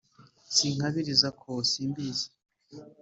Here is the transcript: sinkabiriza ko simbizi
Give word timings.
sinkabiriza 0.53 1.27
ko 1.41 1.49
simbizi 1.69 2.27